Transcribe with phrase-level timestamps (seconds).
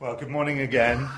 [0.00, 1.10] Well, good morning again.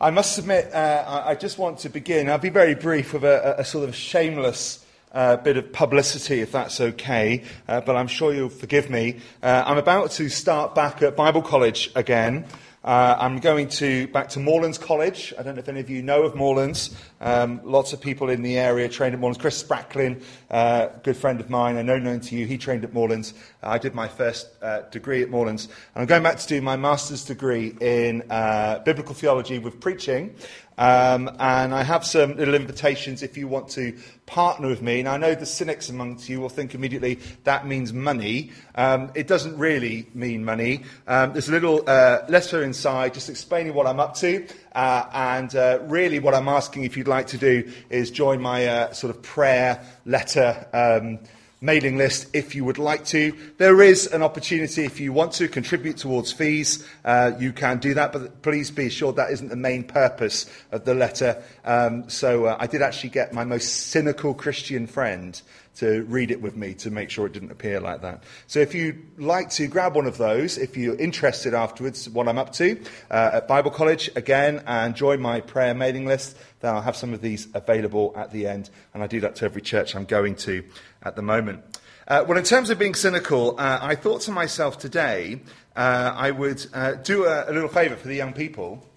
[0.00, 2.30] I must admit, uh, I, just want to begin.
[2.30, 6.40] I'll be very brief with a, a, a sort of shameless uh, bit of publicity,
[6.40, 9.18] if that's okay, uh, but I'm sure you'll forgive me.
[9.42, 12.46] Uh, I'm about to start back at Bible College again.
[12.84, 15.34] Uh, I'm going to back to Moorlands College.
[15.36, 16.94] I don't know if any of you know of Moorlands.
[17.20, 19.40] Um, lots of people in the area trained at Moorlands.
[19.40, 22.94] Chris Spracklin, uh, good friend of mine, I know known to you, he trained at
[22.94, 23.34] Moorlands.
[23.62, 25.64] Uh, I did my first uh, degree at Moorlands.
[25.66, 30.36] And I'm going back to do my master's degree in uh, biblical theology with preaching.
[30.78, 35.00] Um, and I have some little invitations if you want to partner with me.
[35.00, 38.52] And I know the cynics amongst you will think immediately that means money.
[38.76, 40.84] Um, it doesn't really mean money.
[41.06, 44.46] Um, there's a little uh, letter inside just explaining what I'm up to.
[44.72, 48.66] Uh, and uh, really, what I'm asking if you'd like to do is join my
[48.66, 51.26] uh, sort of prayer letter.
[51.60, 53.32] Mailing list if you would like to.
[53.56, 57.94] There is an opportunity if you want to contribute towards fees, uh, you can do
[57.94, 61.42] that, but please be assured that isn't the main purpose of the letter.
[61.68, 65.40] Um, so uh, I did actually get my most cynical Christian friend
[65.76, 68.24] to read it with me to make sure it didn't appear like that.
[68.46, 72.38] So if you'd like to grab one of those, if you're interested afterwards, what I'm
[72.38, 76.80] up to uh, at Bible College again, and join my prayer mailing list, then I'll
[76.80, 78.70] have some of these available at the end.
[78.94, 80.64] And I do that to every church I'm going to
[81.02, 81.62] at the moment.
[82.08, 85.42] Uh, well, in terms of being cynical, uh, I thought to myself today
[85.76, 88.87] uh, I would uh, do a, a, little favour for the young people,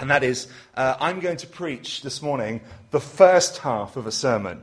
[0.00, 4.12] and that is uh, I'm going to preach this morning the first half of a
[4.12, 4.62] sermon,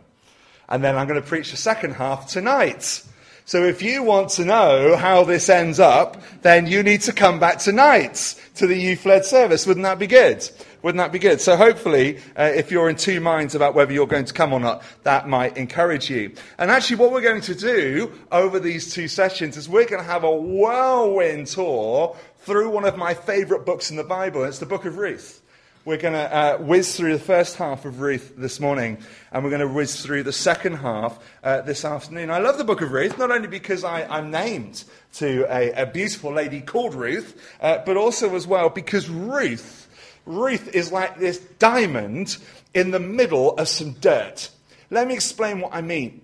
[0.68, 3.04] and then I'm going to preach the second half tonight.
[3.50, 7.40] So if you want to know how this ends up, then you need to come
[7.40, 9.66] back tonight to the youth led service.
[9.66, 10.48] Wouldn't that be good?
[10.84, 11.42] Wouldn't that be good?
[11.42, 14.60] So hopefully, uh, if you're in two minds about whether you're going to come or
[14.60, 16.32] not, that might encourage you.
[16.60, 20.08] And actually, what we're going to do over these two sessions is we're going to
[20.08, 24.44] have a whirlwind tour through one of my favorite books in the Bible.
[24.44, 25.42] It's the book of Ruth.
[25.86, 28.98] We're going to uh, whiz through the first half of Ruth this morning,
[29.32, 32.30] and we're going to whiz through the second half uh, this afternoon.
[32.30, 34.84] I love the book of Ruth, not only because I, am named
[35.16, 39.88] to a, a, beautiful lady called Ruth, uh, but also as well because Ruth
[40.30, 42.38] Ruth is like this diamond
[42.74, 44.52] in the middle of some dirt.
[44.92, 46.22] Let me explain what I mean.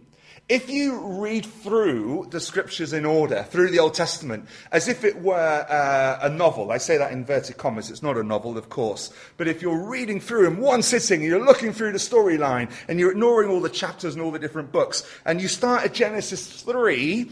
[0.47, 5.19] If you read through the scriptures in order, through the Old Testament, as if it
[5.23, 8.69] were uh, a novel, I say that in inverted commas, it's not a novel, of
[8.69, 12.69] course, but if you're reading through in one sitting, and you're looking through the storyline,
[12.87, 15.95] and you're ignoring all the chapters and all the different books, and you start at
[15.95, 17.27] Genesis 3,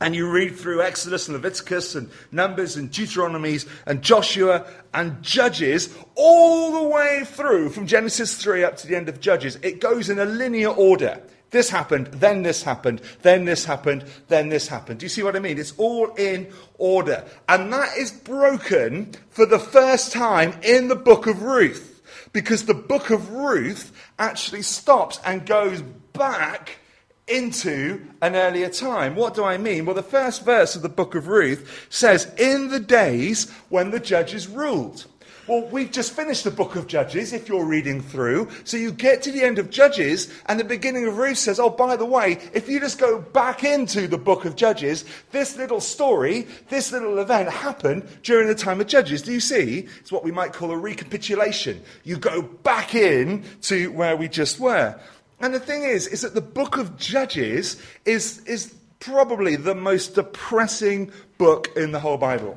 [0.00, 5.94] and you read through Exodus and Leviticus and Numbers and Deuteronomies and Joshua and Judges
[6.14, 9.56] all the way through from Genesis 3 up to the end of Judges.
[9.56, 11.20] It goes in a linear order.
[11.50, 15.00] This happened, then this happened, then this happened, then this happened.
[15.00, 15.58] Do you see what I mean?
[15.58, 17.24] It's all in order.
[17.48, 21.88] And that is broken for the first time in the book of Ruth.
[22.32, 26.78] Because the book of Ruth actually stops and goes back
[27.26, 29.16] into an earlier time.
[29.16, 29.86] What do I mean?
[29.86, 34.00] Well, the first verse of the book of Ruth says, In the days when the
[34.00, 35.06] judges ruled.
[35.50, 38.50] Well, we've just finished the book of Judges, if you're reading through.
[38.62, 41.70] So you get to the end of Judges, and the beginning of Ruth says, Oh,
[41.70, 45.80] by the way, if you just go back into the book of Judges, this little
[45.80, 49.22] story, this little event happened during the time of Judges.
[49.22, 49.88] Do you see?
[49.98, 51.82] It's what we might call a recapitulation.
[52.04, 55.00] You go back in to where we just were.
[55.40, 60.14] And the thing is, is that the book of Judges is, is probably the most
[60.14, 62.56] depressing book in the whole Bible.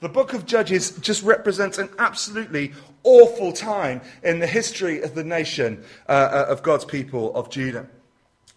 [0.00, 2.72] The book of Judges just represents an absolutely
[3.02, 7.88] awful time in the history of the nation uh, uh of God's people, of Judah.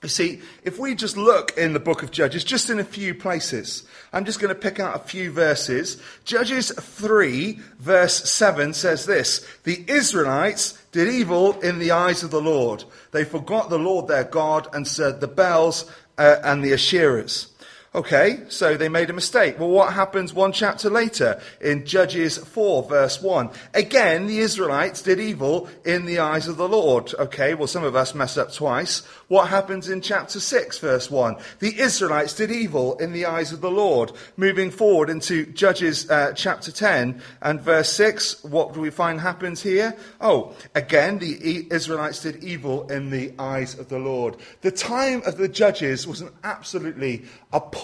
[0.04, 3.14] You see, if we just look in the book of Judges, just in a few
[3.14, 6.02] places, I'm just going to pick out a few verses.
[6.26, 12.42] Judges 3, verse 7 says this The Israelites did evil in the eyes of the
[12.42, 12.84] Lord.
[13.12, 15.86] They forgot the Lord their God and served the Baals
[16.18, 17.51] uh, and the Asherahs.
[17.94, 19.60] Okay, so they made a mistake.
[19.60, 23.50] Well, what happens one chapter later in Judges 4, verse 1?
[23.74, 27.14] Again, the Israelites did evil in the eyes of the Lord.
[27.16, 29.00] Okay, well, some of us mess up twice.
[29.28, 31.36] What happens in chapter 6, verse 1?
[31.60, 34.14] The Israelites did evil in the eyes of the Lord.
[34.38, 39.62] Moving forward into Judges uh, chapter 10 and verse 6, what do we find happens
[39.62, 39.98] here?
[40.22, 44.38] Oh, again, the Israelites did evil in the eyes of the Lord.
[44.62, 47.81] The time of the Judges was an absolutely appalling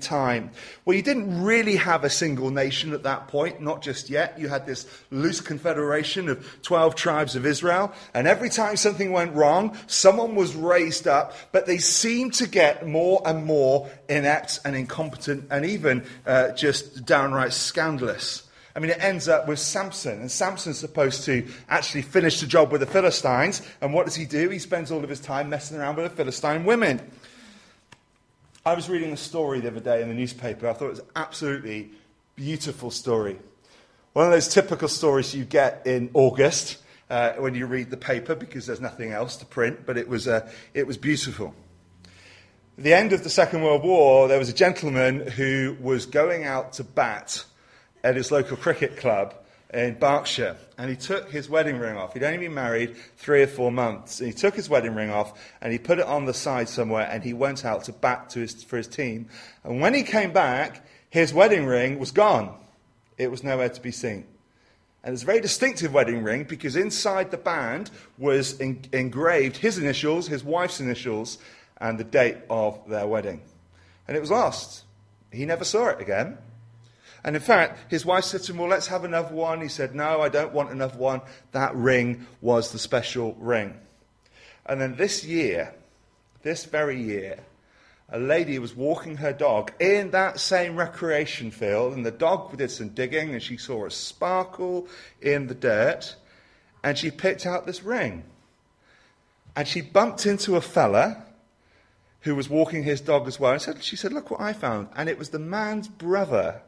[0.00, 0.50] time.
[0.84, 4.38] Well, you didn't really have a single nation at that point, not just yet.
[4.38, 9.34] You had this loose confederation of 12 tribes of Israel, and every time something went
[9.34, 14.74] wrong, someone was raised up, but they seemed to get more and more inept and
[14.74, 18.46] incompetent and even uh, just downright scandalous.
[18.76, 22.70] I mean, it ends up with Samson, and Samson's supposed to actually finish the job
[22.70, 23.62] with the Philistines.
[23.80, 24.50] And what does he do?
[24.50, 27.00] He spends all of his time messing around with the Philistine women.
[28.66, 30.68] I was reading a story the other day in the newspaper.
[30.68, 31.92] I thought it was an absolutely
[32.34, 33.38] beautiful story.
[34.12, 36.78] One of those typical stories you get in August
[37.08, 40.26] uh, when you read the paper because there's nothing else to print, but it was,
[40.26, 41.54] uh, it was beautiful.
[42.76, 46.42] At the end of the Second World War, there was a gentleman who was going
[46.42, 47.44] out to bat
[48.02, 49.32] at his local cricket club
[49.72, 52.14] in Berkshire, and he took his wedding ring off.
[52.14, 55.38] He'd only been married three or four months, and he took his wedding ring off
[55.60, 58.40] and he put it on the side somewhere, and he went out to bat to
[58.40, 59.28] his, for his team.
[59.64, 62.56] And when he came back, his wedding ring was gone.
[63.18, 64.26] It was nowhere to be seen.
[65.02, 69.78] And it's a very distinctive wedding ring because inside the band was en- engraved his
[69.78, 71.38] initials, his wife's initials,
[71.78, 73.40] and the date of their wedding.
[74.08, 74.84] And it was lost.
[75.30, 76.38] He never saw it again.
[77.26, 79.60] And in fact, his wife said to him, Well, let's have another one.
[79.60, 81.20] He said, No, I don't want another one.
[81.50, 83.74] That ring was the special ring.
[84.64, 85.74] And then this year,
[86.42, 87.40] this very year,
[88.08, 92.70] a lady was walking her dog in that same recreation field, and the dog did
[92.70, 94.86] some digging, and she saw a sparkle
[95.20, 96.14] in the dirt,
[96.84, 98.22] and she picked out this ring.
[99.56, 101.24] And she bumped into a fella
[102.20, 103.52] who was walking his dog as well.
[103.52, 104.88] And said, she said, Look what I found.
[104.94, 106.62] And it was the man's brother.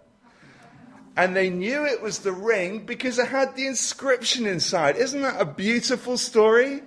[1.18, 4.96] And they knew it was the ring because it had the inscription inside.
[4.96, 6.80] Isn't that a beautiful story?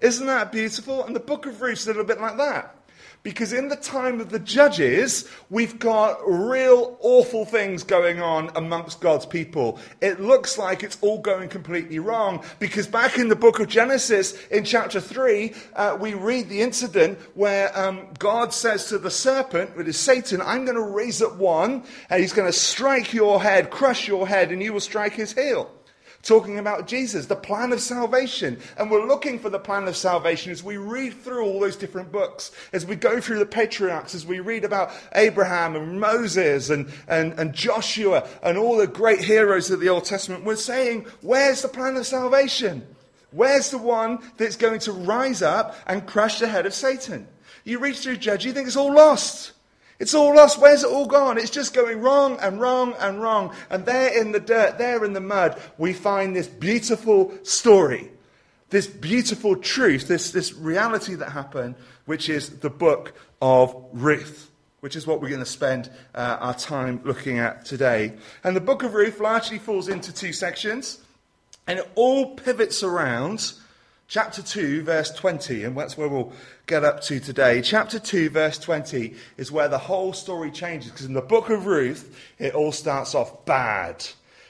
[0.00, 1.04] Isn't that beautiful?
[1.04, 2.74] And the book of Ruth's a little bit like that.
[3.22, 9.00] Because in the time of the judges, we've got real awful things going on amongst
[9.00, 9.78] God's people.
[10.00, 12.44] It looks like it's all going completely wrong.
[12.58, 17.18] Because back in the book of Genesis, in chapter 3, uh, we read the incident
[17.34, 21.36] where um, God says to the serpent, it is Satan, I'm going to raise up
[21.36, 25.14] one, and he's going to strike your head, crush your head, and you will strike
[25.14, 25.70] his heel
[26.22, 28.58] talking about Jesus, the plan of salvation.
[28.76, 32.12] And we're looking for the plan of salvation as we read through all those different
[32.12, 36.90] books, as we go through the patriarchs, as we read about Abraham and Moses and,
[37.06, 40.44] and, and Joshua and all the great heroes of the Old Testament.
[40.44, 42.86] We're saying, where's the plan of salvation?
[43.30, 47.28] Where's the one that's going to rise up and crush the head of Satan?
[47.64, 49.52] You read through Judges, you think it's all lost.
[49.98, 50.60] It's all lost.
[50.60, 51.38] Where's it all gone?
[51.38, 53.52] It's just going wrong and wrong and wrong.
[53.68, 58.10] And there in the dirt, there in the mud, we find this beautiful story,
[58.70, 61.74] this beautiful truth, this, this reality that happened,
[62.06, 63.12] which is the book
[63.42, 64.50] of Ruth,
[64.80, 68.12] which is what we're going to spend uh, our time looking at today.
[68.44, 71.00] And the book of Ruth largely falls into two sections,
[71.66, 73.52] and it all pivots around
[74.08, 76.32] chapter 2, verse 20, and that's where we'll
[76.66, 77.60] get up to today.
[77.60, 81.66] Chapter 2, verse 20 is where the whole story changes, because in the book of
[81.66, 84.04] Ruth, it all starts off bad.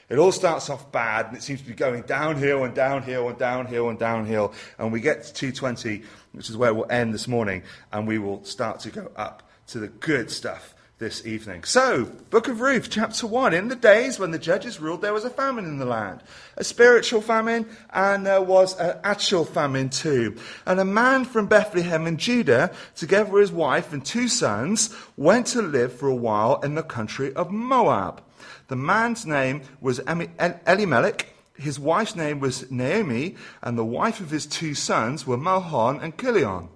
[0.07, 3.37] It all starts off bad, and it seems to be going downhill and downhill and
[3.37, 4.53] downhill and downhill.
[4.79, 7.61] And we get to 220, which is where we'll end this morning,
[7.91, 11.63] and we will start to go up to the good stuff this evening.
[11.63, 13.53] So, Book of Ruth, chapter 1.
[13.53, 16.21] In the days when the judges ruled, there was a famine in the land,
[16.57, 20.35] a spiritual famine, and there was an actual famine too.
[20.65, 25.47] And a man from Bethlehem in Judah, together with his wife and two sons, went
[25.47, 28.21] to live for a while in the country of Moab.
[28.67, 31.33] The man's name was Elimelech.
[31.55, 36.17] His wife's name was Naomi, and the wife of his two sons were Mahlon and
[36.17, 36.67] Chilion.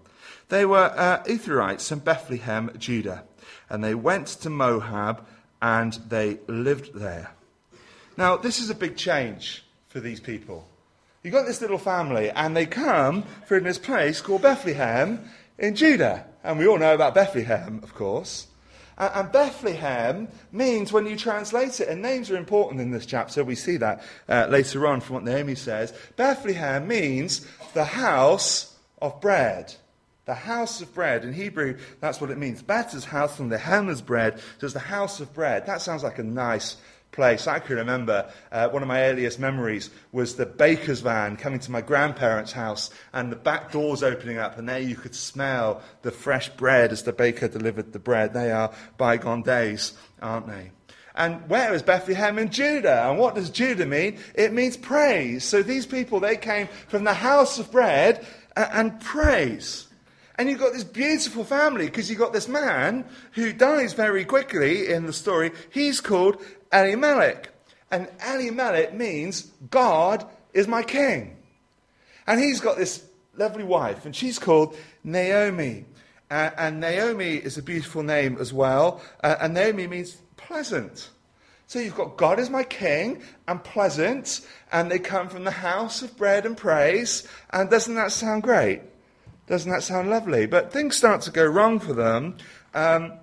[0.48, 3.26] They were uh, Ephrathites from Bethlehem, Judah
[3.74, 5.26] and they went to Moab
[5.60, 7.32] and they lived there.
[8.16, 10.68] Now, this is a big change for these people.
[11.24, 15.28] You've got this little family, and they come from this place called Bethlehem
[15.58, 16.26] in Judah.
[16.44, 18.46] And we all know about Bethlehem, of course.
[18.96, 23.56] And Bethlehem means, when you translate it, and names are important in this chapter, we
[23.56, 25.94] see that uh, later on from what Naomi says.
[26.16, 29.74] Bethlehem means the house of bread.
[30.26, 31.26] The house of bread.
[31.26, 32.62] In Hebrew, that's what it means.
[32.62, 34.40] Better's house from the hammer's bread.
[34.60, 35.66] So it's the house of bread.
[35.66, 36.78] That sounds like a nice
[37.12, 37.48] place.
[37.48, 41.72] I can remember uh, one of my earliest memories was the baker's van coming to
[41.72, 46.12] my grandparents' house and the back doors opening up, and there you could smell the
[46.12, 48.34] fresh bread as the baker delivered the bread.
[48.34, 50.72] They are bygone days, aren't they?
[51.16, 53.08] And where is Bethlehem in Judah?
[53.08, 54.18] And what does Judah mean?
[54.34, 55.44] It means praise.
[55.44, 58.26] So these people, they came from the house of bread
[58.56, 59.88] and, and praise.
[60.36, 64.90] And you've got this beautiful family because you've got this man who dies very quickly
[64.90, 65.52] in the story.
[65.72, 67.50] He's called Elimelech.
[67.92, 71.38] And Elimelech means God is my king.
[72.26, 73.04] And he's got this
[73.36, 75.86] lovely wife, and she's called Naomi.
[76.32, 79.02] Uh, and Naomi is a beautiful name as well.
[79.24, 81.10] Uh, and Naomi means pleasant.
[81.68, 86.02] So you've got God is my king and pleasant, and they come from the house
[86.02, 87.28] of bread and praise.
[87.52, 88.82] And doesn't that sound great?
[89.48, 90.46] Doesn't that sound lovely?
[90.46, 92.38] But things start to go wrong for them
[92.74, 93.14] um,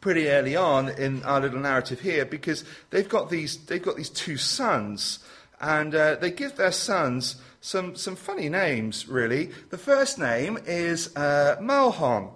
[0.00, 4.10] pretty early on in our little narrative here because they've got these, they've got these
[4.10, 5.20] two sons,
[5.60, 9.50] and uh, they give their sons some, some funny names, really.
[9.70, 12.30] The first name is uh, Mahlon.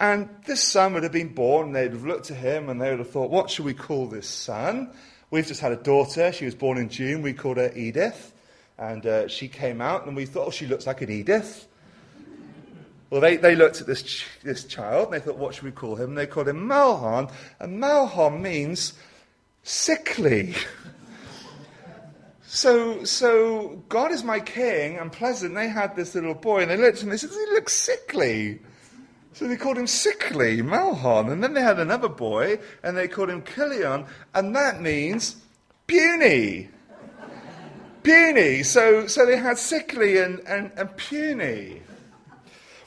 [0.00, 2.90] And this son would have been born, and they'd have looked at him and they
[2.90, 4.90] would have thought, what should we call this son?
[5.30, 6.32] We've just had a daughter.
[6.32, 7.22] She was born in June.
[7.22, 8.32] We called her Edith.
[8.78, 11.68] And uh, she came out, and we thought, oh, she looks like an Edith.
[13.12, 15.70] Well, they, they looked at this, ch- this child, and they thought, what should we
[15.70, 16.08] call him?
[16.08, 17.30] And they called him Mahlon.
[17.60, 18.94] And Mahlon means
[19.62, 20.54] sickly.
[22.46, 25.54] so, so God is my king and pleasant.
[25.54, 27.74] They had this little boy, and they looked at him and they said, he looks
[27.74, 28.60] sickly.
[29.34, 31.30] So they called him Sickly, Mahlon.
[31.30, 35.36] And then they had another boy, and they called him Chilion, and that means
[35.86, 36.70] puny.
[38.02, 38.62] puny.
[38.62, 41.82] So, so they had Sickly and, and, and puny.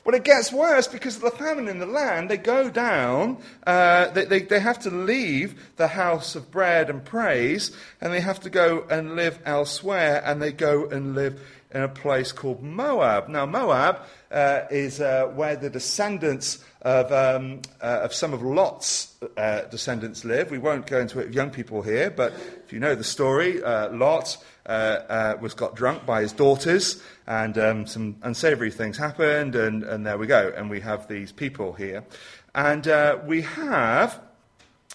[0.06, 2.30] Well, it gets worse because of the famine in the land.
[2.30, 7.04] They go down, uh, they, they, they have to leave the house of bread and
[7.04, 11.42] praise, and they have to go and live elsewhere, and they go and live
[11.74, 13.30] in a place called Moab.
[13.30, 19.16] Now, Moab uh, is uh, where the descendants of, um, uh, of some of Lot's
[19.38, 20.52] uh, descendants live.
[20.52, 22.32] We won't go into it with young people here, but
[22.64, 27.58] if you know the story, uh, Lot uh, was got drunk by his daughters, and
[27.58, 30.54] um, some unsavory things happened, and, and there we go.
[30.56, 32.06] And we have these people here.
[32.54, 32.86] And
[33.28, 34.22] we have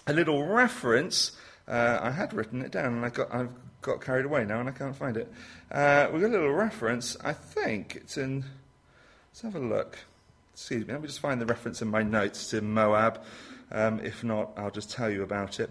[0.07, 1.33] a little reference.
[1.67, 3.49] I had written it down, and I got, I've
[3.81, 5.31] got carried away now, and I can't find it.
[5.71, 7.17] Uh, we've got a little reference.
[7.23, 8.45] I think it's in.
[9.31, 9.97] Let's have a look.
[10.53, 10.93] Excuse me.
[10.93, 13.23] Let me just find the reference in my notes to Moab.
[13.71, 15.69] Um, if not, I'll just tell you about it.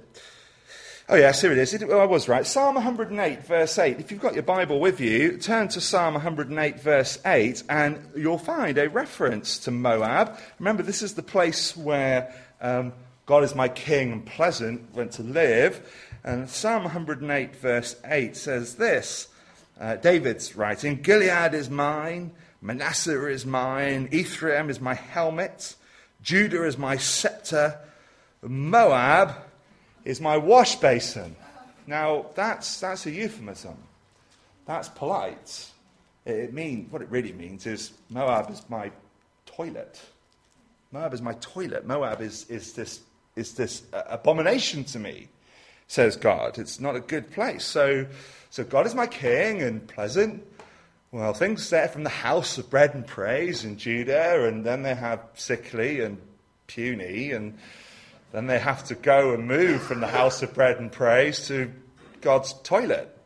[1.13, 1.75] Oh, yes, here it is.
[1.75, 2.47] It, I was right.
[2.47, 3.99] Psalm 108, verse 8.
[3.99, 8.39] If you've got your Bible with you, turn to Psalm 108, verse 8, and you'll
[8.39, 10.39] find a reference to Moab.
[10.61, 12.93] Remember, this is the place where um,
[13.27, 15.85] God is my king and pleasant went to live.
[16.23, 19.27] And Psalm 108, verse 8 says this
[19.81, 22.31] uh, David's writing Gilead is mine,
[22.63, 25.75] Manasseh is mine, Ephraim is my helmet,
[26.23, 27.81] Judah is my scepter,
[28.43, 29.50] Moab
[30.05, 31.37] is my wash basin.
[31.87, 33.77] Now, that's, that's a euphemism.
[34.67, 35.71] That's polite.
[36.25, 38.93] It, means, what it really means is Moab is my
[39.47, 40.01] toilet.
[40.93, 41.87] Moab is my toilet.
[41.87, 43.01] Moab is, is this,
[43.37, 45.29] is this uh, abomination to me,
[45.87, 46.59] says God.
[46.59, 47.65] It's not a good place.
[47.65, 48.07] So,
[48.51, 50.45] so God is my king and pleasant.
[51.13, 54.95] Well, things there from the house of bread and praise in Judah, and then they
[54.95, 56.19] have sickly and
[56.69, 57.59] puny, and
[58.33, 61.73] then they have to go and move from the house of bread and praise to
[62.21, 63.17] God's toilet.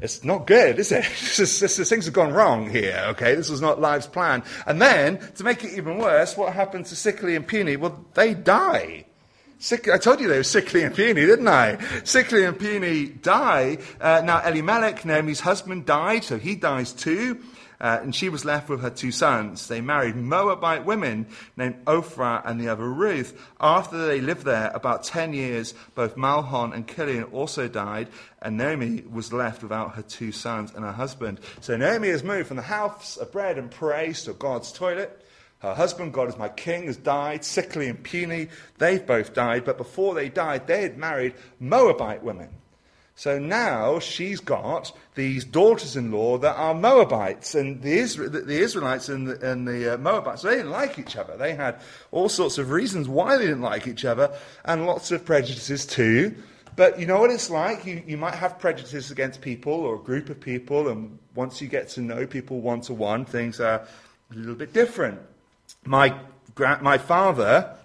[0.00, 1.04] It's not good, is it?
[1.36, 3.34] This is, this things have gone wrong here, okay?
[3.36, 4.42] This was not life's plan.
[4.66, 7.76] And then, to make it even worse, what happened to sickly and puny?
[7.76, 9.06] Well, they die.
[9.58, 11.78] Sick, I told you they were sickly and puny, didn't I?
[12.02, 13.78] Sickly and puny die.
[14.00, 17.40] Uh, now, Elimelech, Naomi's husband, died, so he dies too.
[17.82, 19.66] Uh, and she was left with her two sons.
[19.66, 23.36] They married Moabite women named Orpah and the other Ruth.
[23.60, 28.06] After they lived there about 10 years, both Mahlon and Chilion also died,
[28.40, 31.40] and Naomi was left without her two sons and her husband.
[31.60, 35.18] So Naomi has moved from the house of bread and praise to God's toilet.
[35.58, 38.48] Her husband, God is my king, has died, sickly and puny.
[38.78, 42.48] They've both died, but before they died, they had married Moabite women.
[43.14, 47.54] So now she's got these daughters in law that are Moabites.
[47.54, 51.16] And the, Isra- the Israelites and the, and the uh, Moabites, they didn't like each
[51.16, 51.36] other.
[51.36, 55.24] They had all sorts of reasons why they didn't like each other, and lots of
[55.24, 56.34] prejudices too.
[56.74, 57.84] But you know what it's like?
[57.84, 61.68] You, you might have prejudices against people or a group of people, and once you
[61.68, 63.86] get to know people one to one, things are
[64.30, 65.20] a little bit different.
[65.84, 66.18] My,
[66.80, 67.76] my father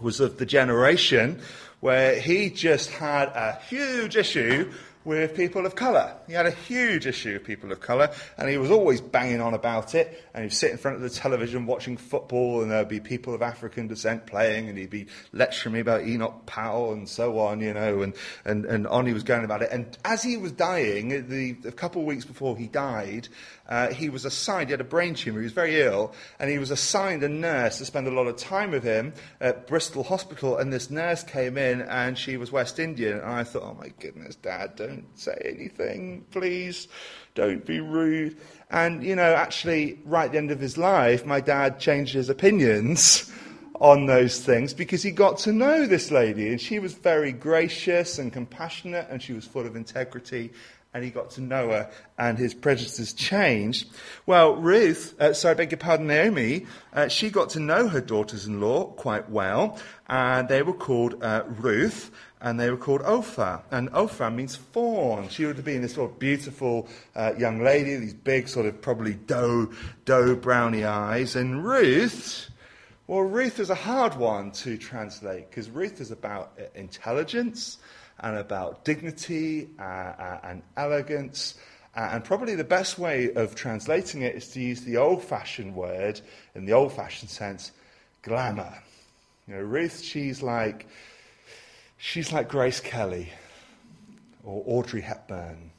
[0.00, 1.40] was of the generation
[1.84, 4.72] where he just had a huge issue
[5.04, 6.16] with people of colour.
[6.26, 9.54] He had a huge issue with people of colour, and he was always banging on
[9.54, 10.24] about it.
[10.34, 13.42] And he'd sit in front of the television watching football, and there'd be people of
[13.42, 17.74] African descent playing, and he'd be lecturing me about Enoch Powell and so on, you
[17.74, 19.70] know, and, and, and on he was going about it.
[19.70, 23.28] And as he was dying, the, a couple of weeks before he died,
[23.68, 26.58] uh, he was assigned, he had a brain tumour, he was very ill, and he
[26.58, 30.58] was assigned a nurse to spend a lot of time with him at Bristol Hospital.
[30.58, 33.18] And this nurse came in, and she was West Indian.
[33.18, 36.88] And I thought, oh my goodness, Dad, don't say anything, please.
[37.34, 38.36] Don't be rude.
[38.70, 42.28] And, you know, actually, right at the end of his life, my dad changed his
[42.28, 43.32] opinions
[43.80, 46.48] on those things because he got to know this lady.
[46.48, 50.52] And she was very gracious and compassionate, and she was full of integrity.
[50.94, 53.88] And he got to know her, and his prejudices changed.
[54.26, 58.00] Well, Ruth, uh, sorry, I beg your pardon, Naomi, uh, she got to know her
[58.00, 62.12] daughters in law quite well, and they were called uh, Ruth
[62.44, 63.62] and they were called Orpah.
[63.70, 65.30] And Orpah means fawn.
[65.30, 66.86] She would have been this sort of beautiful
[67.16, 69.72] uh, young lady, these big, sort of probably doe,
[70.04, 71.36] doe brownie eyes.
[71.36, 72.50] And Ruth,
[73.06, 77.78] well, Ruth is a hard one to translate because Ruth is about uh, intelligence
[78.24, 81.54] and about dignity uh, uh, and elegance.
[81.94, 85.76] Uh, and probably the best way of translating it is to use the old fashioned
[85.76, 86.20] word,
[86.56, 87.70] in the old fashioned sense,
[88.22, 88.74] glamour.
[89.46, 90.86] You know, Ruth, she's like
[91.96, 93.30] She's like Grace Kelly
[94.44, 95.70] or Audrey Hepburn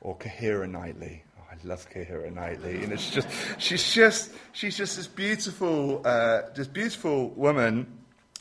[0.00, 1.24] or Keira Knightley.
[1.36, 2.84] Oh, I love Keira Knightley.
[2.84, 3.26] And it's just,
[3.58, 7.98] she's just, she's just this beautiful, uh, this beautiful woman,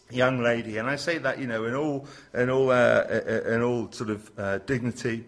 [0.10, 0.78] young lady.
[0.78, 3.04] And I say that, you know, in all, in all, uh,
[3.46, 5.26] in all sort of uh, dignity.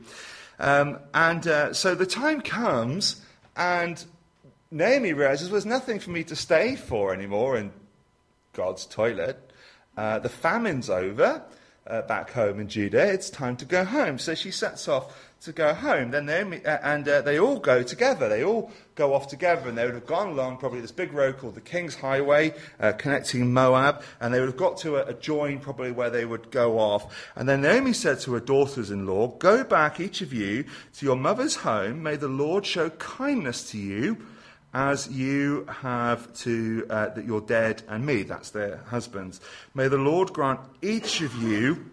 [0.60, 3.22] Um, and uh, so the time comes,
[3.56, 4.04] and
[4.72, 7.72] Naomi realizes there's nothing for me to stay for anymore in
[8.54, 9.52] God's toilet.
[9.96, 11.44] Uh, the famine's over
[11.88, 13.12] uh, back home in Judah.
[13.12, 14.20] It's time to go home.
[14.20, 16.12] So she sets off to go home.
[16.12, 18.28] Then Naomi, uh, and uh, they all go together.
[18.30, 21.38] They all go off together, and they would have gone along probably this big road
[21.38, 25.14] called the King's Highway, uh, connecting Moab, and they would have got to a, a
[25.14, 27.32] join probably where they would go off.
[27.36, 30.66] And then Naomi said to her daughters-in-law, "Go back, each of you,
[30.98, 32.04] to your mother's home.
[32.04, 34.18] May the Lord show kindness to you."
[34.74, 38.22] as you have to uh, your dead and me.
[38.22, 39.40] That's their husbands.
[39.74, 41.86] May the Lord grant each of you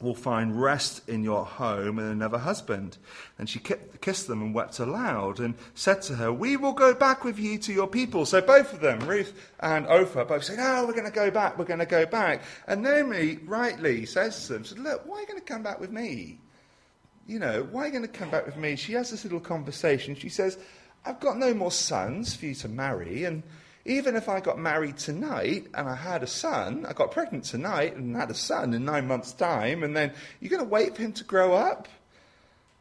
[0.00, 2.96] will find rest in your home and another husband.
[3.38, 7.22] And she kissed them and wept aloud and said to her, We will go back
[7.24, 8.24] with you to your people.
[8.24, 11.58] So both of them, Ruth and Orpah, both said, Oh, we're going to go back,
[11.58, 12.42] we're going to go back.
[12.66, 15.80] And Naomi rightly says to them, said, Look, why are you going to come back
[15.80, 16.38] with me?
[17.26, 18.76] You know, why are you going to come back with me?
[18.76, 20.14] She has this little conversation.
[20.14, 20.58] She says,
[21.04, 23.42] I've got no more sons for you to marry, and
[23.90, 27.96] even if I got married tonight and I had a son, I got pregnant tonight
[27.96, 31.02] and had a son in nine months' time, and then you're going to wait for
[31.02, 31.88] him to grow up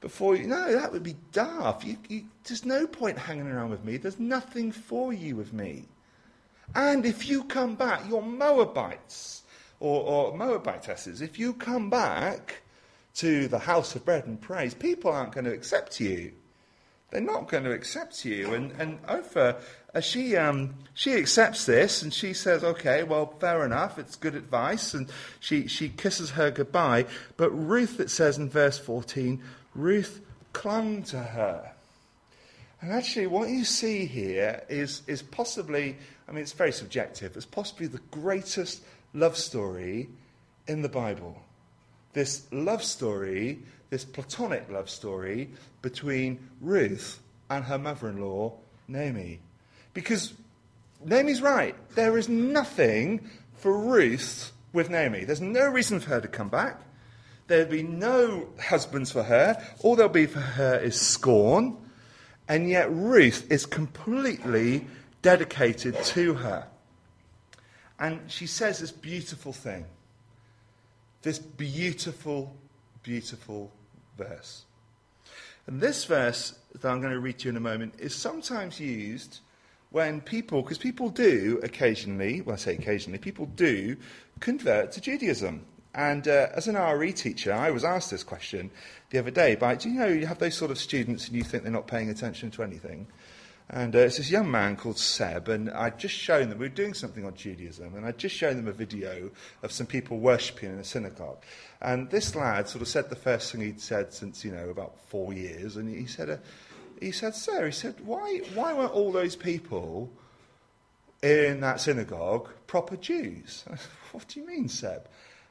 [0.01, 0.45] before you.
[0.45, 1.83] No, that would be daft.
[1.83, 3.97] You, you, there's no point hanging around with me.
[3.97, 5.85] There's nothing for you with me.
[6.75, 9.41] And if you come back, you're Moabites
[9.79, 11.23] or, or Moabitesses.
[11.23, 12.61] If you come back
[13.15, 16.33] to the house of bread and praise, people aren't going to accept you.
[17.09, 18.53] They're not going to accept you.
[18.53, 19.53] And, and Orpah,
[19.93, 24.35] uh, she, um, she accepts this and she says, okay, well, fair enough, it's good
[24.35, 24.93] advice.
[24.93, 27.05] And she, she kisses her goodbye.
[27.37, 29.41] But Ruth, it says in verse 14,
[29.75, 30.21] Ruth
[30.53, 31.71] clung to her.
[32.81, 35.97] And actually, what you see here is, is possibly,
[36.27, 38.81] I mean, it's very subjective, it's possibly the greatest
[39.13, 40.07] love story
[40.67, 41.41] in the Bible.
[42.13, 45.49] This love story this platonic love story
[45.81, 48.53] between Ruth and her mother in law,
[48.87, 49.39] Naomi.
[49.93, 50.33] Because
[51.03, 51.75] Naomi's right.
[51.95, 55.23] There is nothing for Ruth with Naomi.
[55.23, 56.81] There's no reason for her to come back.
[57.47, 59.61] There'll be no husbands for her.
[59.79, 61.77] All there'll be for her is scorn.
[62.47, 64.87] And yet Ruth is completely
[65.21, 66.67] dedicated to her.
[67.99, 69.85] And she says this beautiful thing.
[71.21, 72.55] This beautiful,
[73.03, 73.71] beautiful
[74.17, 74.65] verse.
[75.67, 78.79] And this verse that I'm going to read to you in a moment is sometimes
[78.79, 79.39] used
[79.91, 83.97] when people, because people do occasionally, well, I say occasionally, people do
[84.39, 85.65] convert to Judaism.
[85.95, 88.69] And uh, as an RE teacher, I was asked this question
[89.09, 91.43] the other day by, do you know, you have those sort of students and you
[91.43, 93.07] think they're not paying attention to anything?
[93.71, 96.73] And uh, it's this young man called Seb, and I'd just shown them, we were
[96.73, 99.29] doing something on Judaism, and I'd just shown them a video
[99.61, 101.43] of some people worshipping in a synagogue.
[101.79, 104.99] And this lad sort of said the first thing he'd said since, you know, about
[104.99, 106.37] four years, and he said, uh,
[106.99, 110.11] he said, Sir, he said, why, why weren't all those people
[111.21, 113.63] in that synagogue proper Jews?
[113.67, 113.79] Said,
[114.11, 115.07] what do you mean, Seb?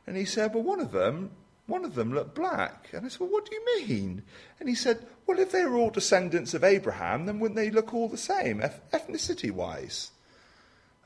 [0.06, 1.30] And he said, well, one of them
[1.68, 2.88] one of them looked black.
[2.92, 4.22] And I said, Well, what do you mean?
[4.58, 7.94] And he said, Well, if they were all descendants of Abraham, then wouldn't they look
[7.94, 10.11] all the same, ethnicity wise?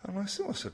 [0.05, 0.73] And I said, I said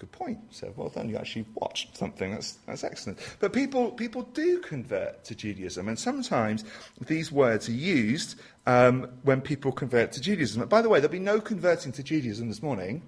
[0.00, 0.38] good point.
[0.50, 2.32] So well done, you actually watched something.
[2.32, 3.18] That's, that's excellent.
[3.38, 6.64] But people, people do convert to Judaism, and sometimes
[7.06, 10.62] these words are used um, when people convert to Judaism.
[10.62, 13.02] And By the way, there'll be no converting to Judaism this morning.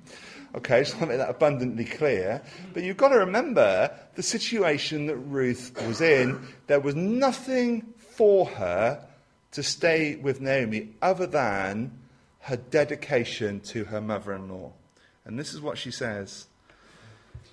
[0.55, 2.43] Okay, just want to make that abundantly clear.
[2.75, 6.47] But you've got to remember the situation that Ruth was in.
[6.67, 9.03] There was nothing for her
[9.53, 11.99] to stay with Naomi other than
[12.41, 14.73] her dedication to her mother in law.
[15.25, 16.49] And this is what she says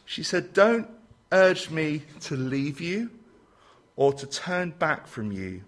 [0.09, 0.89] She said, Don't
[1.31, 3.11] urge me to leave you
[3.95, 5.61] or to turn back from you.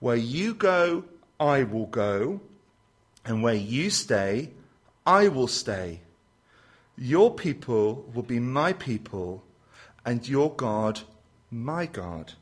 [0.00, 1.04] Where you go,
[1.38, 2.40] I will go,
[3.24, 4.50] and where you stay,
[5.06, 6.00] I will stay.
[6.98, 9.44] Your people will be my people,
[10.04, 11.02] and your God,
[11.48, 12.32] my God.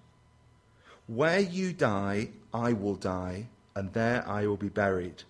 [1.06, 5.24] Where you die, I will die, and there I will be buried.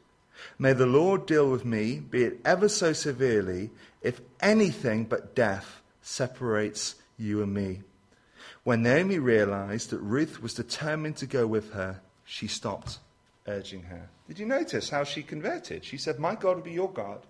[0.56, 3.70] May the Lord deal with me, be it ever so severely,
[4.02, 5.79] if anything but death
[6.10, 7.80] separates you and me.
[8.64, 12.98] When Naomi realized that Ruth was determined to go with her, she stopped
[13.46, 14.08] urging her.
[14.28, 15.84] Did you notice how she converted?
[15.84, 17.20] She said, My God will be your God.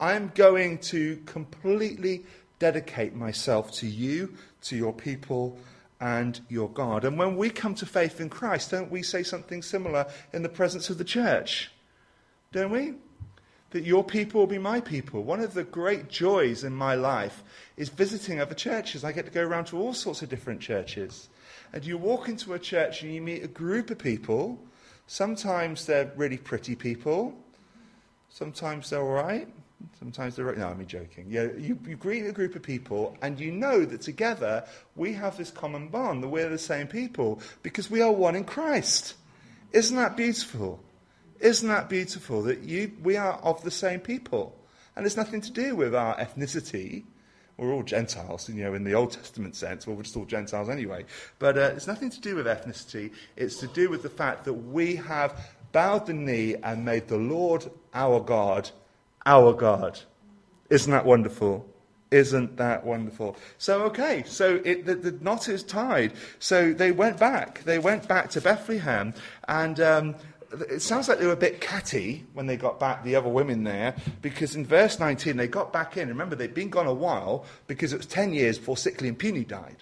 [0.00, 2.24] I'm going to completely
[2.58, 5.56] dedicate myself to you, to your people,
[6.00, 7.04] and your God.
[7.04, 10.48] And when we come to faith in Christ, don't we say something similar in the
[10.48, 11.70] presence of the church?
[12.52, 12.94] Don't we?
[13.76, 15.22] That your people will be my people.
[15.22, 17.44] One of the great joys in my life
[17.76, 19.04] is visiting other churches.
[19.04, 21.28] I get to go around to all sorts of different churches.
[21.74, 24.58] And you walk into a church and you meet a group of people.
[25.06, 27.34] Sometimes they're really pretty people.
[28.30, 29.46] Sometimes they're all right.
[29.98, 30.56] Sometimes they're right.
[30.56, 31.26] no, I'm joking.
[31.28, 35.36] Yeah, you, you greet a group of people, and you know that together we have
[35.36, 39.16] this common bond that we're the same people because we are one in Christ.
[39.72, 40.80] Isn't that beautiful?
[41.40, 44.56] Isn't that beautiful that you, we are of the same people?
[44.96, 47.04] And it's nothing to do with our ethnicity.
[47.56, 49.86] We're all Gentiles, you know, in the Old Testament sense.
[49.86, 51.04] Well, we're just all Gentiles anyway.
[51.38, 53.12] But uh, it's nothing to do with ethnicity.
[53.36, 57.16] It's to do with the fact that we have bowed the knee and made the
[57.16, 58.70] Lord our God
[59.26, 60.00] our God.
[60.70, 61.68] Isn't that wonderful?
[62.12, 63.36] Isn't that wonderful?
[63.58, 66.12] So, okay, so it, the, the, knot is tied.
[66.38, 67.64] So they went back.
[67.64, 69.12] They went back to Bethlehem,
[69.48, 70.14] and um,
[70.62, 73.64] it sounds like they were a bit catty when they got back, the other women
[73.64, 76.08] there, because in verse 19 they got back in.
[76.08, 79.44] Remember, they'd been gone a while because it was 10 years before Sickly and Puny
[79.44, 79.76] died.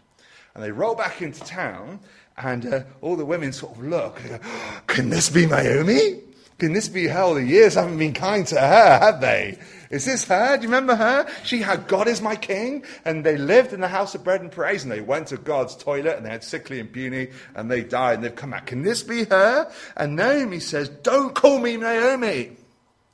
[0.55, 2.01] And they roll back into town,
[2.37, 4.23] and uh, all the women sort of look.
[4.29, 4.39] Go,
[4.87, 6.21] Can this be Naomi?
[6.59, 7.35] Can this be her?
[7.35, 9.59] The years haven't been kind to her, have they?
[9.95, 10.57] Is this her?
[10.57, 11.25] Do you remember her?
[11.45, 14.51] She had God is my king, and they lived in the house of bread and
[14.51, 17.85] praise, and they went to God's toilet, and they had sickly and puny, and they
[17.85, 18.67] died, and they've come back.
[18.67, 19.71] Can this be her?
[19.97, 22.57] And Naomi says, Don't call me Naomi.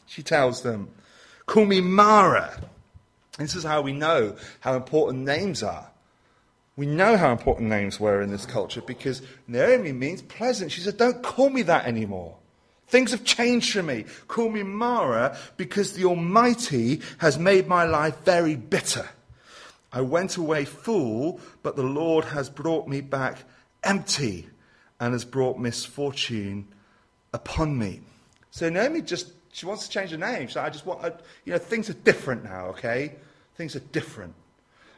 [0.07, 0.89] She tells them,
[1.45, 2.59] Call me Mara.
[3.37, 5.91] This is how we know how important names are.
[6.77, 10.73] We know how important names were in this culture because Naomi means pleasant.
[10.73, 12.40] She said, Don't call me that anymore.
[12.91, 14.05] Things have changed for me.
[14.27, 19.09] Call me Mara because the Almighty has made my life very bitter.
[19.93, 23.45] I went away full, but the Lord has brought me back
[23.85, 24.49] empty
[24.99, 26.67] and has brought misfortune
[27.33, 28.01] upon me.
[28.51, 30.49] So Naomi just, she wants to change her name.
[30.49, 33.15] So I just want, you know, things are different now, okay?
[33.55, 34.35] Things are different.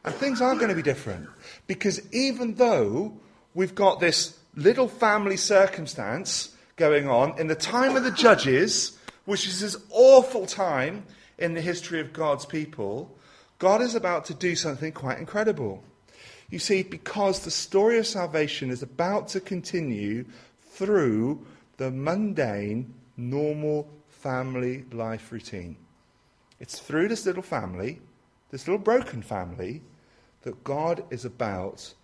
[0.02, 1.28] And things are going to be different
[1.66, 3.20] because even though
[3.52, 9.46] we've got this little family circumstance going on in the time of the judges, which
[9.46, 11.04] is this awful time
[11.38, 13.14] in the history of God's people,
[13.58, 15.82] God is about to do something quite incredible.
[16.50, 20.24] You see, because the story of salvation is about to continue
[20.60, 21.44] through
[21.76, 25.76] the mundane, normal family life routine.
[26.60, 28.00] It's through this little family,
[28.50, 29.82] this little broken family,
[30.42, 31.94] that God is about,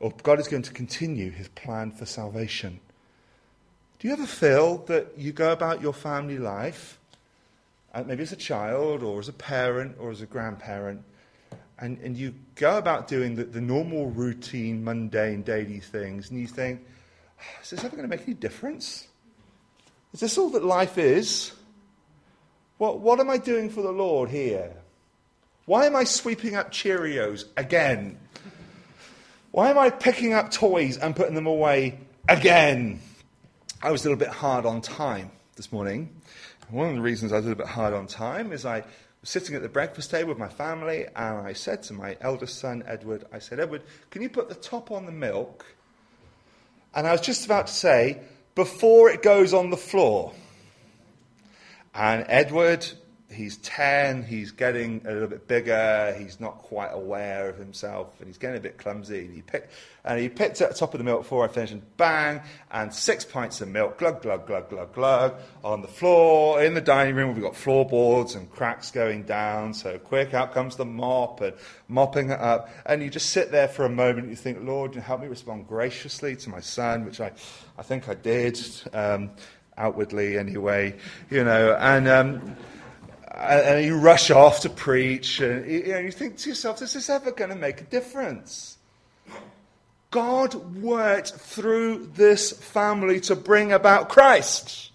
[0.00, 2.80] or God is going to continue his plan for salvation.
[4.02, 6.98] Do you ever feel that you go about your family life,
[7.94, 11.04] uh, maybe as a child or as a parent or as a grandparent,
[11.78, 16.48] and, and you go about doing the, the normal, routine, mundane, daily things, and you
[16.48, 16.84] think,
[17.38, 19.06] oh, is this ever going to make any difference?
[20.12, 21.52] Is this all that life is?
[22.78, 24.72] What, what am I doing for the Lord here?
[25.64, 28.18] Why am I sweeping up Cheerios again?
[29.52, 32.98] Why am I picking up toys and putting them away again?
[33.84, 36.08] I was a little bit hard on time this morning.
[36.70, 38.84] One of the reasons I was a little bit hard on time is I
[39.20, 42.60] was sitting at the breakfast table with my family and I said to my eldest
[42.60, 45.66] son, Edward, I said, Edward, can you put the top on the milk?
[46.94, 48.20] And I was just about to say,
[48.54, 50.32] before it goes on the floor.
[51.92, 52.86] And Edward
[53.32, 58.28] he's 10, he's getting a little bit bigger, he's not quite aware of himself, and
[58.28, 59.20] he's getting a bit clumsy.
[59.20, 59.72] And he, picked,
[60.04, 62.40] and he picked at the top of the milk before I finished, and bang,
[62.70, 66.62] and six pints of milk, glug, glug, glug, glug, glug, on the floor.
[66.62, 70.76] In the dining room, we've got floorboards and cracks going down, so quick, out comes
[70.76, 71.54] the mop, and
[71.88, 72.70] mopping it up.
[72.86, 76.36] And you just sit there for a moment, you think, Lord, help me respond graciously
[76.36, 77.32] to my son, which I,
[77.78, 78.58] I think I did.
[78.92, 79.30] Um,
[79.76, 80.94] outwardly, anyway,
[81.30, 82.56] you know, and um,
[83.34, 87.50] and you rush off to preach, and you, think to yourself, is this ever going
[87.50, 88.78] to make a difference?
[90.10, 94.90] God worked through this family to bring about Christ.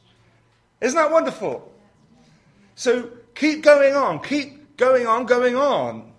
[0.80, 1.72] Isn't that wonderful?
[2.76, 6.12] So keep going on, keep going on, going on.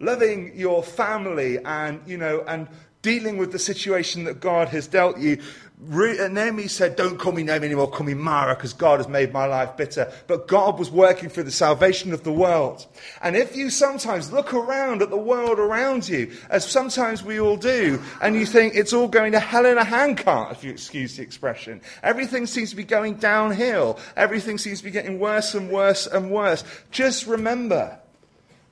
[0.00, 2.68] Loving your family and, you know, and
[3.02, 5.42] dealing with the situation that God has dealt you.
[5.80, 9.32] Uh, Naomi said, Don't call me Naomi anymore, call me Mara, because God has made
[9.32, 10.12] my life bitter.
[10.26, 12.84] But God was working for the salvation of the world.
[13.22, 17.56] And if you sometimes look around at the world around you, as sometimes we all
[17.56, 21.16] do, and you think it's all going to hell in a handcart, if you excuse
[21.16, 25.70] the expression, everything seems to be going downhill, everything seems to be getting worse and
[25.70, 27.98] worse and worse, just remember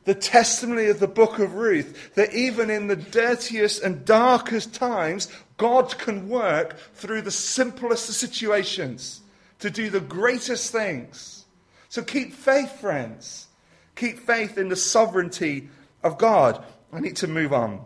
[0.07, 5.29] the testimony of the book of Ruth that even in the dirtiest and darkest times,
[5.57, 9.23] God can work through the simplest of situations
[9.59, 11.47] to do the greatest things.
[11.89, 13.47] So keep faith, friends.
[13.95, 15.69] Keep faith in the sovereignty
[16.03, 16.63] of God.
[16.93, 17.85] I need to move on.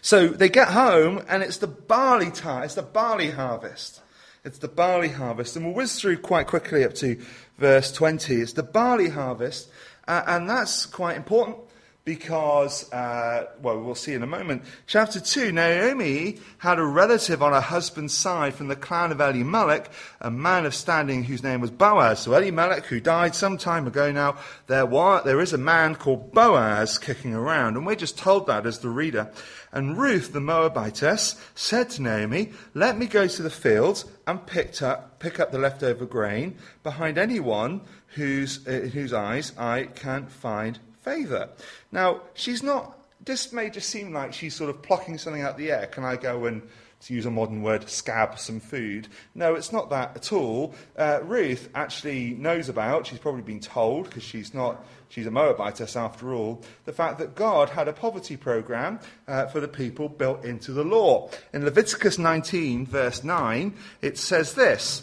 [0.00, 4.00] So they get home, and it's the barley time, it's the barley harvest.
[4.44, 5.54] It's the barley harvest.
[5.54, 7.20] And we'll whiz through quite quickly up to
[7.58, 8.40] verse 20.
[8.40, 9.68] It's the barley harvest.
[10.08, 11.58] Uh, and that's quite important
[12.04, 14.62] because, uh, well, we'll see in a moment.
[14.88, 19.88] Chapter 2 Naomi had a relative on her husband's side from the clan of Elimelech,
[20.20, 22.20] a man of standing whose name was Boaz.
[22.20, 24.36] So Elimelech, who died some time ago now,
[24.66, 24.86] there,
[25.24, 27.76] there is a man called Boaz kicking around.
[27.76, 29.30] And we're just told that as the reader.
[29.70, 34.82] And Ruth, the Moabitess, said to Naomi, Let me go to the fields and picked
[34.82, 40.80] up, pick up the leftover grain behind anyone whose, uh, whose eyes I can find
[41.02, 41.48] favour.
[41.90, 45.56] Now, she's not, this may just seem like she's sort of plucking something out of
[45.56, 45.86] the air.
[45.86, 46.62] Can I go and,
[47.02, 49.08] to use a modern word, scab some food?
[49.34, 50.74] No, it's not that at all.
[50.96, 55.96] Uh, Ruth actually knows about, she's probably been told, because she's not, she's a Moabitess
[55.96, 60.44] after all, the fact that God had a poverty program uh, for the people built
[60.44, 61.28] into the law.
[61.52, 65.02] In Leviticus 19, verse 9, it says this,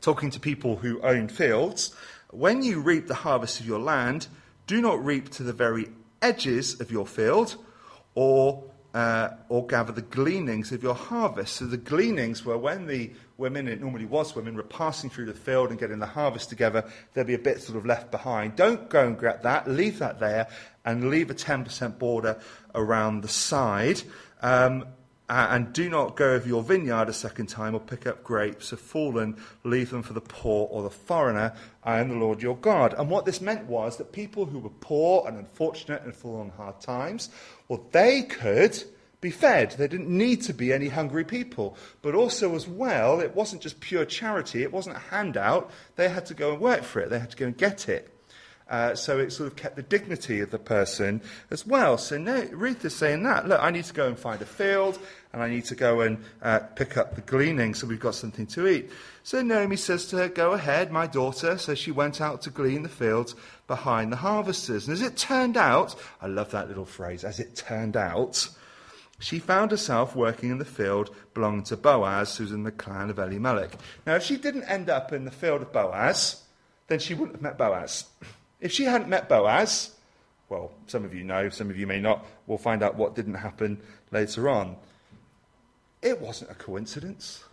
[0.00, 1.94] talking to people who own fields,
[2.30, 4.28] when you reap the harvest of your land,
[4.70, 5.88] do not reap to the very
[6.22, 7.56] edges of your field
[8.14, 8.62] or,
[8.94, 11.56] uh, or gather the gleanings of your harvest.
[11.56, 15.34] So the gleanings were when the women, it normally was women, were passing through the
[15.34, 18.54] field and getting the harvest together, there'd be a bit sort of left behind.
[18.54, 20.46] Don't go and grab that, leave that there,
[20.84, 22.38] and leave a 10% border
[22.72, 24.00] around the side.
[24.40, 24.84] Um,
[25.30, 28.70] uh, and do not go over your vineyard a second time or pick up grapes
[28.70, 31.54] have fallen, leave them for the poor or the foreigner.
[31.84, 32.94] I am the Lord your God.
[32.98, 36.50] And what this meant was that people who were poor and unfortunate and full on
[36.50, 37.30] hard times,
[37.68, 38.82] well, they could
[39.20, 39.70] be fed.
[39.70, 41.76] They didn't need to be any hungry people.
[42.02, 45.70] But also, as well, it wasn't just pure charity, it wasn't a handout.
[45.94, 48.12] They had to go and work for it, they had to go and get it.
[48.70, 51.98] Uh, so it sort of kept the dignity of the person as well.
[51.98, 52.16] So
[52.52, 53.48] Ruth is saying that.
[53.48, 54.98] Look, I need to go and find a field,
[55.32, 58.46] and I need to go and uh, pick up the gleaning so we've got something
[58.46, 58.90] to eat.
[59.24, 61.58] So Naomi says to her, Go ahead, my daughter.
[61.58, 63.34] So she went out to glean the fields
[63.66, 64.86] behind the harvesters.
[64.86, 68.48] And as it turned out, I love that little phrase, as it turned out,
[69.18, 73.18] she found herself working in the field belonging to Boaz, who's in the clan of
[73.18, 73.72] Elimelech.
[74.06, 76.42] Now, if she didn't end up in the field of Boaz,
[76.86, 78.06] then she wouldn't have met Boaz.
[78.60, 79.94] If she hadn't met Boaz,
[80.48, 83.34] well, some of you know, some of you may not, we'll find out what didn't
[83.34, 84.76] happen later on.
[86.02, 87.44] It wasn't a coincidence.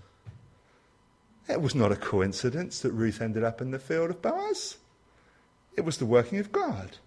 [1.48, 4.78] It was not a coincidence that Ruth ended up in the field of Boaz.
[5.76, 6.98] It was the working of God.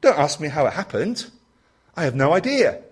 [0.00, 1.30] Don't ask me how it happened.
[1.96, 2.82] I have no idea.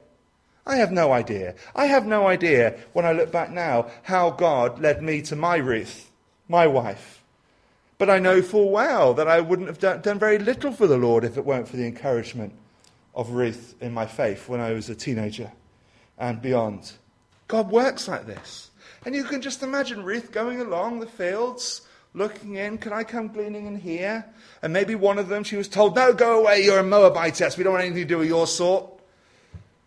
[0.67, 1.55] I have no idea.
[1.75, 5.57] I have no idea, when I look back now, how God led me to my
[5.57, 6.11] Ruth,
[6.49, 7.23] my wife.
[7.99, 10.97] But I know full well that I wouldn't have done, done very little for the
[10.97, 12.55] Lord if it weren't for the encouragement
[13.13, 15.51] of Ruth in my faith when I was a teenager
[16.17, 16.93] and beyond.
[17.49, 18.71] God works like this.
[19.05, 21.83] And you can just imagine Ruth going along the fields,
[22.15, 24.25] looking in, can I come gleaning in here?
[24.63, 27.65] And maybe one of them, she was told, no, go away, you're a Moabitess, we
[27.65, 28.93] don't want anything to do with your sort.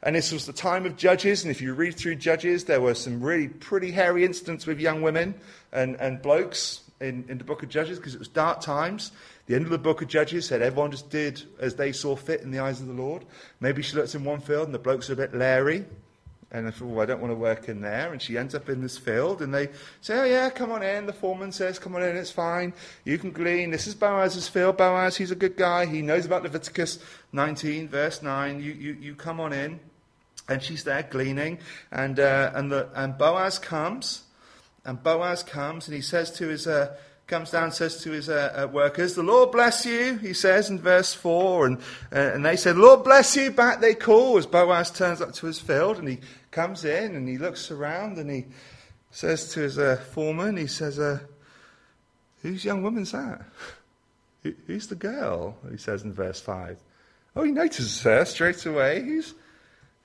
[0.03, 2.95] And this was the time of Judges, and if you read through Judges, there were
[2.95, 5.35] some really pretty hairy incidents with young women
[5.71, 9.11] and, and blokes in, in the book of Judges because it was dark times.
[9.47, 12.41] The end of the book of Judges said everyone just did as they saw fit
[12.41, 13.25] in the eyes of the Lord.
[13.59, 15.85] Maybe she looks in one field and the blokes are a bit leery.
[16.53, 18.11] And I thought, well, I don't want to work in there.
[18.11, 19.69] And she ends up in this field, and they
[20.01, 21.05] say, oh, yeah, come on in.
[21.05, 22.73] The foreman says, come on in, it's fine.
[23.05, 23.71] You can glean.
[23.71, 24.75] This is Boaz's field.
[24.75, 25.85] Boaz, he's a good guy.
[25.85, 26.99] He knows about Leviticus
[27.31, 28.61] 19, verse 9.
[28.61, 29.79] You, you, you come on in.
[30.49, 31.59] And she's there gleaning.
[31.89, 34.23] And, uh, and, the, and Boaz comes
[34.85, 36.95] and Boaz comes and he says to his, uh,
[37.27, 40.69] comes down and says to his uh, uh, workers, The Lord bless you, he says
[40.69, 41.65] in verse 4.
[41.65, 41.77] And,
[42.11, 45.45] uh, and they said, Lord bless you, back they call, as Boaz turns up to
[45.45, 45.97] his field.
[45.97, 46.19] And he
[46.51, 48.45] comes in and he looks around and he
[49.11, 51.19] says to his uh, foreman, he says, uh,
[52.41, 53.45] Whose young woman's that?
[54.43, 55.55] Who, who's the girl?
[55.69, 56.77] He says in verse 5.
[57.35, 59.01] Oh, he notices her straight away.
[59.01, 59.35] Who's,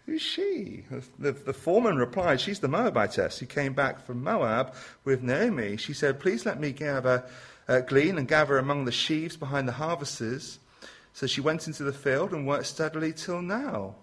[0.07, 0.85] Who's she?
[1.19, 4.73] The, the, foreman replied, She's the Moabitess who came back from Moab
[5.05, 5.77] with Naomi.
[5.77, 7.25] She said, Please let me gather,
[7.67, 10.61] uh, glean and gather among the sheaves behind the harvesters.
[11.13, 13.97] So she went into the field and worked steadily till now.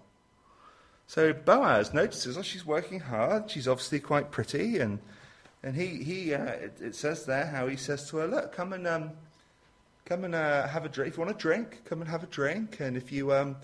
[1.06, 3.50] So Boaz notices, oh, she's working hard.
[3.50, 4.80] She's obviously quite pretty.
[4.80, 4.98] And,
[5.62, 8.74] and he, he uh, it, it, says there how he says to her, Look, come
[8.74, 9.12] and, um,
[10.04, 11.12] come and uh, have a drink.
[11.12, 12.80] If you want a drink, come and have a drink.
[12.80, 13.32] And if you.
[13.32, 13.56] Um,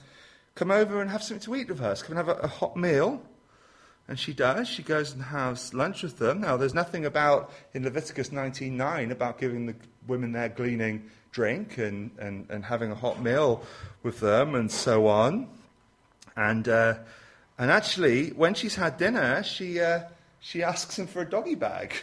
[0.55, 2.03] Come over and have something to eat with us.
[2.03, 3.23] Come and have a, a hot meal.
[4.09, 4.69] And she does.
[4.69, 6.41] She goes and has lunch with them.
[6.41, 9.75] Now, there's nothing about in Leviticus 19.9 about giving the
[10.09, 13.63] women their gleaning drink and, and, and having a hot meal
[14.03, 15.49] with them and so on.
[16.37, 16.95] And, uh,
[17.57, 20.01] and actually, when she's had dinner, she, uh,
[20.41, 21.95] she asks him for a doggy bag.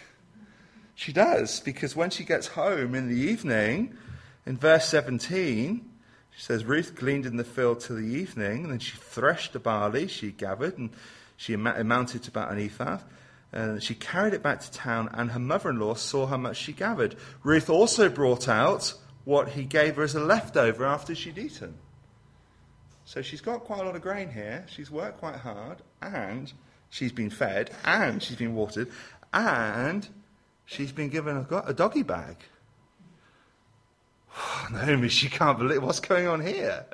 [0.96, 3.96] She does, because when she gets home in the evening,
[4.46, 5.88] in verse 17,
[6.38, 9.60] she says, Ruth gleaned in the field till the evening, and then she threshed the
[9.60, 10.92] barley she gathered, and
[11.36, 13.00] she amounted to about an ephah.
[13.52, 16.58] And she carried it back to town, and her mother in law saw how much
[16.58, 17.16] she gathered.
[17.42, 18.94] Ruth also brought out
[19.26, 21.74] what he gave her as a leftover after she'd eaten.
[23.06, 24.64] So she's got quite a lot of grain here.
[24.70, 26.54] She's worked quite hard, and
[26.92, 28.92] she's been fed, and she's been watered,
[29.34, 30.08] and
[30.66, 32.38] she's been given a, a doggy bag.
[34.72, 36.86] Naomi, she can't believe what's going on here.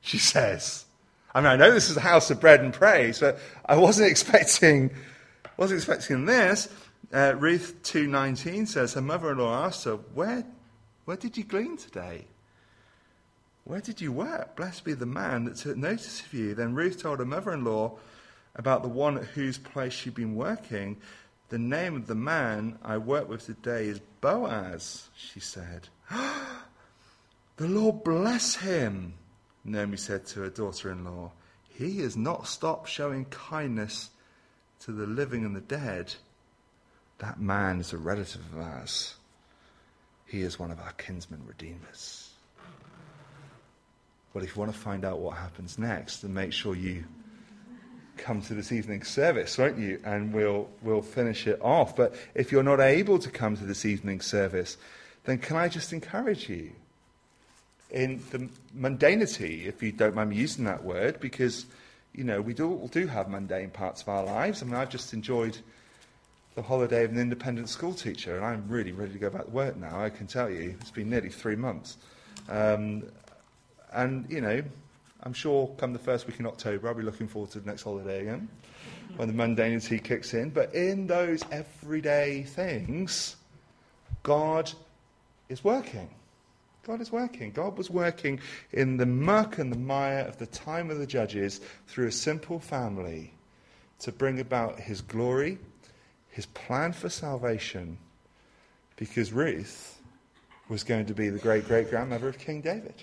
[0.00, 0.84] She says.
[1.34, 4.10] I mean, I know this is a house of bread and praise, but I wasn't
[4.10, 4.90] expecting,
[5.56, 6.68] wasn't expecting this.
[7.12, 10.44] Uh, Ruth 2.19 says, her mother-in-law asked her, where,
[11.04, 12.24] where did you glean today?
[13.64, 14.56] Where did you work?
[14.56, 16.54] Blessed be the man that took notice of you.
[16.54, 17.96] Then Ruth told her mother-in-law
[18.56, 20.96] about the one at whose place she'd been working.
[21.50, 25.88] The name of the man I work with today is Boaz, she said.
[27.56, 29.14] the Lord bless him,
[29.64, 31.32] Naomi said to her daughter in law.
[31.68, 34.10] He has not stopped showing kindness
[34.80, 36.14] to the living and the dead.
[37.18, 39.16] That man is a relative of ours.
[40.26, 42.30] He is one of our kinsmen redeemers.
[44.32, 47.06] Well, if you want to find out what happens next, then make sure you
[48.20, 50.00] come to this evening's service, won't you?
[50.04, 51.96] And we'll, we'll finish it off.
[51.96, 54.76] But if you're not able to come to this evening's service,
[55.24, 56.70] then can I just encourage you
[57.90, 61.66] in the mundanity, if you don't mind me using that word, because,
[62.14, 64.62] you know, we do, do have mundane parts of our lives.
[64.62, 65.58] I mean, I've just enjoyed
[66.54, 69.50] the holiday of an independent school teacher, and I'm really ready to go back to
[69.50, 70.76] work now, I can tell you.
[70.80, 71.96] It's been nearly three months.
[72.48, 73.04] Um,
[73.92, 74.62] and, you know,
[75.22, 77.82] I'm sure come the first week in October, I'll be looking forward to the next
[77.82, 78.48] holiday again,
[79.16, 80.50] when the mundanity kicks in.
[80.50, 83.36] But in those everyday things,
[84.22, 84.70] God
[85.48, 86.08] is working.
[86.82, 87.52] God is working.
[87.52, 88.40] God was working
[88.72, 92.58] in the muck and the mire of the time of the judges through a simple
[92.58, 93.34] family
[93.98, 95.58] to bring about his glory,
[96.30, 97.98] his plan for salvation,
[98.96, 100.00] because Ruth
[100.68, 102.94] was going to be the great great grandmother of King David,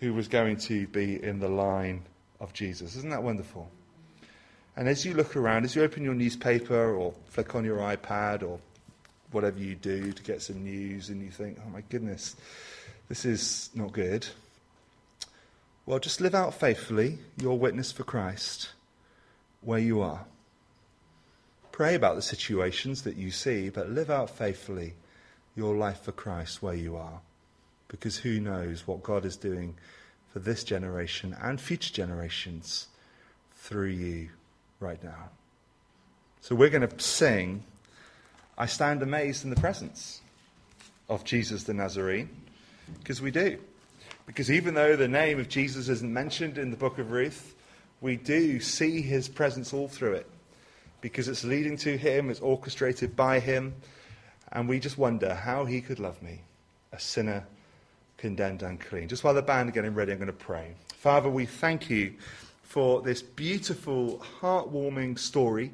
[0.00, 2.02] who was going to be in the line
[2.40, 2.96] of Jesus.
[2.96, 3.70] Isn't that wonderful?
[4.76, 8.42] And as you look around, as you open your newspaper or flick on your iPad
[8.42, 8.58] or
[9.30, 12.36] whatever you do to get some news and you think, oh my goodness,
[13.08, 14.26] this is not good.
[15.86, 18.70] Well, just live out faithfully your witness for Christ
[19.60, 20.24] where you are.
[21.72, 24.94] Pray about the situations that you see, but live out faithfully
[25.56, 27.20] your life for Christ where you are.
[27.90, 29.74] Because who knows what God is doing
[30.32, 32.88] for this generation and future generations
[33.52, 34.30] through you
[34.78, 35.28] right now.
[36.40, 37.64] So we're going to sing
[38.60, 40.20] I stand amazed in the presence
[41.08, 42.28] of Jesus the Nazarene,
[42.98, 43.58] because we do.
[44.26, 47.54] Because even though the name of Jesus isn't mentioned in the book of Ruth,
[48.02, 50.30] we do see his presence all through it.
[51.00, 53.72] Because it's leading to him, it's orchestrated by him,
[54.52, 56.42] and we just wonder how he could love me,
[56.92, 57.46] a sinner
[58.20, 59.08] condemned and clean.
[59.08, 60.74] Just while the band are getting ready, I'm going to pray.
[60.94, 62.14] Father, we thank you
[62.62, 65.72] for this beautiful, heartwarming story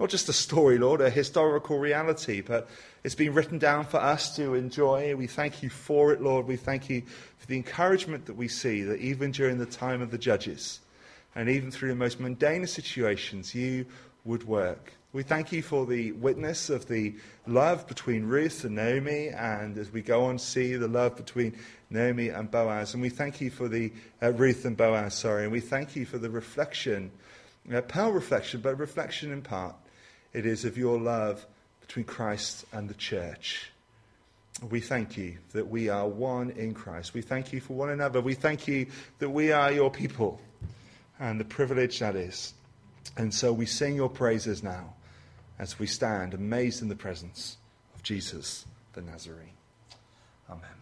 [0.00, 2.70] not just a story, Lord, a historical reality, but
[3.04, 5.14] it's been written down for us to enjoy.
[5.14, 6.46] We thank you for it, Lord.
[6.46, 7.02] We thank you
[7.36, 10.80] for the encouragement that we see that even during the time of the judges,
[11.34, 13.84] and even through the most mundane situations, you
[14.24, 19.30] would work We thank you for the witness of the love between Ruth and Naomi,
[19.30, 21.58] and as we go on, see the love between
[21.90, 22.94] Naomi and Boaz.
[22.94, 23.92] And we thank you for the
[24.22, 27.10] uh, Ruth and Boaz, sorry, and we thank you for the reflection,
[27.74, 29.74] uh, pale reflection, but reflection in part.
[30.32, 31.44] It is of your love
[31.80, 33.68] between Christ and the church.
[34.70, 37.14] We thank you that we are one in Christ.
[37.14, 38.20] We thank you for one another.
[38.20, 38.86] We thank you
[39.18, 40.40] that we are your people
[41.18, 42.54] and the privilege that is.
[43.16, 44.94] And so we sing your praises now
[45.60, 47.58] as we stand amazed in the presence
[47.94, 49.52] of Jesus the Nazarene.
[50.48, 50.79] Amen.